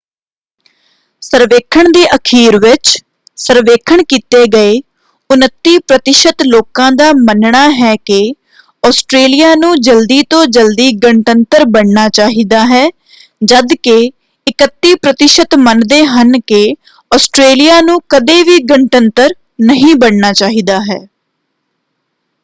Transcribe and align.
ਸਰਵੇਖਣ 1.21 1.91
ਦੇ 1.91 2.05
ਅਖੀਰ 2.15 2.57
ਵਿਚ 2.59 2.97
ਸਰਵੇਖਣ 3.37 4.03
ਕੀਤੇ 4.03 4.45
ਗਏ 4.53 4.71
29% 5.29 6.45
ਲੋਕਾਂ 6.45 6.91
ਦਾ 6.91 7.11
ਮੰਨਣਾ 7.19 7.69
ਹੈ 7.71 7.95
ਕਿ 8.05 8.33
ਆਸਟਰੇਲੀਆ 8.83 9.53
ਨੂੰ 9.55 9.75
ਜਲਦੀ 9.81 10.21
ਤੋਂ 10.29 10.45
ਜਲਦੀ 10.45 10.91
ਗਣਤੰਤਰ 11.03 11.65
ਬਣਨਾ 11.65 12.07
ਚਾਹੀਦਾ 12.09 12.65
ਹੈ 12.65 12.85
ਜਦਕਿ 13.43 13.95
31 14.47 14.95
ਪ੍ਰਤੀਸ਼ਤ 15.01 15.55
ਮੰਨਦੇ 15.55 16.03
ਹਨ 16.05 16.39
ਕਿ 16.47 16.63
ਆਸਟਰੇਲੀਆ 17.11 17.79
ਨੂੰ 17.81 17.99
ਕਦੇ 18.09 18.41
ਵੀ 18.43 18.57
ਗਣਤੰਤਰ 18.63 19.33
ਨਹੀਂ 19.61 19.95
ਬਣਨਾ 19.95 20.33
ਚਾਹੀਦਾ 20.33 20.79
ਹੈ 20.81 20.99